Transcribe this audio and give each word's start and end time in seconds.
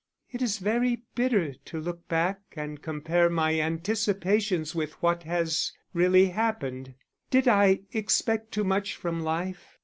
__It 0.35 0.41
is 0.41 0.57
very 0.57 1.03
bitter 1.13 1.53
to 1.53 1.79
look 1.79 2.07
back 2.07 2.39
and 2.55 2.81
compare 2.81 3.29
my 3.29 3.59
anticipations 3.59 4.73
with 4.73 4.93
what 4.93 5.21
has 5.25 5.73
really 5.93 6.29
happened. 6.29 6.95
Did 7.29 7.47
I 7.47 7.81
expect 7.93 8.51
too 8.51 8.63
much 8.63 8.95
from 8.95 9.21
life? 9.21 9.77